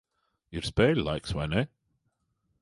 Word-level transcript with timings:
Ir 0.59 0.67
spēļu 0.69 1.03
laiks, 1.09 1.35
vai 1.41 1.47
ne? 1.53 1.63